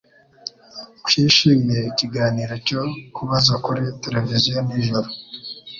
[1.05, 2.81] Twishimiye ikiganiro cyo
[3.15, 5.09] kubaza kuri tereviziyo nijoro